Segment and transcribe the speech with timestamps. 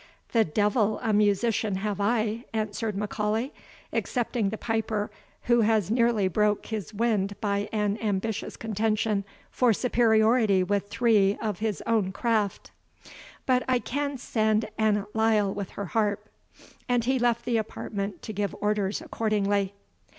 [0.31, 3.51] "The devil a musician have I," answered M'Aulay,
[3.93, 5.11] "excepting the piper,
[5.43, 11.59] who has nearly broke his wind by an ambitious contention for superiority with three of
[11.59, 12.71] his own craft;
[13.45, 16.27] but I can send Annot Lyle and her harp."
[16.89, 19.75] And he left the apartment to give orders accordingly.